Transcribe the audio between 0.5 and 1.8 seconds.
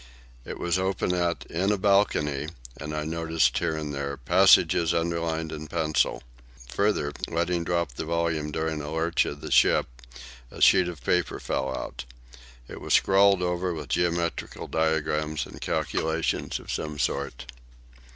was open at "In a